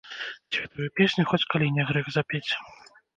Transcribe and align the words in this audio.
Святую 0.55 0.87
песню 0.99 1.25
хоць 1.31 1.41
калі 1.55 1.67
не 1.75 1.85
грэх 1.91 2.09
запець. 2.17 2.49